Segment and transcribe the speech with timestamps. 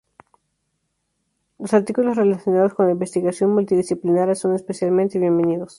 [1.59, 5.69] Los artículos relacionados con la investigación multidisciplinaria son especialmente bienvenidos.